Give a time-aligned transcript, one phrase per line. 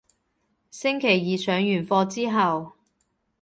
[0.71, 2.71] 星期二上完課之後